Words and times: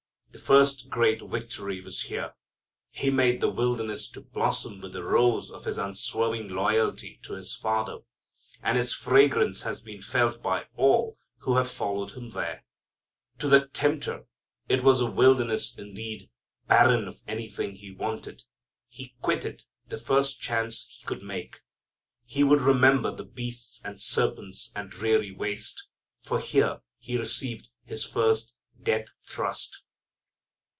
The 0.33 0.39
first 0.39 0.87
great 0.87 1.21
victory 1.21 1.81
was 1.81 2.03
here. 2.03 2.35
He 2.89 3.09
made 3.09 3.41
the 3.41 3.49
wilderness 3.49 4.07
to 4.11 4.21
blossom 4.21 4.79
with 4.79 4.93
the 4.93 5.03
rose 5.03 5.51
of 5.51 5.65
His 5.65 5.77
unswerving 5.77 6.47
loyalty 6.47 7.19
to 7.23 7.33
His 7.33 7.53
Father. 7.53 7.97
And 8.63 8.77
its 8.77 8.93
fragrance 8.93 9.63
has 9.63 9.81
been 9.81 10.01
felt 10.01 10.41
by 10.41 10.67
all 10.77 11.17
who 11.39 11.57
have 11.57 11.69
followed 11.69 12.11
Him 12.13 12.29
there. 12.29 12.63
To 13.39 13.49
the 13.49 13.67
tempter 13.67 14.23
it 14.69 14.85
was 14.85 15.01
a 15.01 15.05
wilderness 15.05 15.77
indeed, 15.77 16.29
barren 16.65 17.09
of 17.09 17.21
anything 17.27 17.75
he 17.75 17.91
wanted. 17.91 18.43
He 18.87 19.17
quit 19.21 19.43
it 19.43 19.65
the 19.89 19.97
first 19.97 20.39
chance 20.39 20.85
he 20.89 21.05
could 21.05 21.21
make. 21.23 21.59
He 22.23 22.41
would 22.45 22.61
remember 22.61 23.11
the 23.13 23.25
beasts 23.25 23.81
and 23.83 24.01
serpents 24.01 24.71
and 24.77 24.89
dreary 24.89 25.31
waste. 25.31 25.89
For 26.23 26.39
here 26.39 26.79
he 26.99 27.17
received 27.17 27.67
his 27.83 28.05
first 28.05 28.53
death 28.81 29.07
thrust. 29.21 29.83